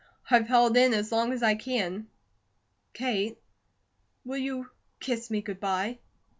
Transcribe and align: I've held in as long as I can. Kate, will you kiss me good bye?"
I've 0.31 0.47
held 0.47 0.77
in 0.77 0.95
as 0.95 1.11
long 1.11 1.31
as 1.31 1.43
I 1.43 1.53
can. 1.53 2.07
Kate, 2.91 3.37
will 4.25 4.39
you 4.39 4.71
kiss 4.99 5.29
me 5.29 5.41
good 5.41 5.59
bye?" 5.59 5.99